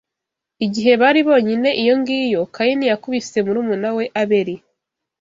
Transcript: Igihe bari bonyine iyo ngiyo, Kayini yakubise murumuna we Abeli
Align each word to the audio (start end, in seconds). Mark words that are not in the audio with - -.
Igihe 0.65 0.91
bari 1.01 1.19
bonyine 1.27 1.69
iyo 1.81 1.93
ngiyo, 1.99 2.41
Kayini 2.55 2.85
yakubise 2.91 3.37
murumuna 3.45 3.89
we 3.97 4.05
Abeli 4.21 4.55